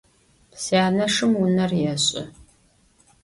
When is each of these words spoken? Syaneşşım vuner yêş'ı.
Syaneşşım 0.63 1.31
vuner 1.37 1.71
yêş'ı. 1.83 2.23